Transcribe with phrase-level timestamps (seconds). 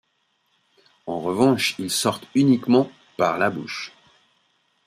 [1.05, 3.93] En revanche, ils sortent uniquement par la bouche.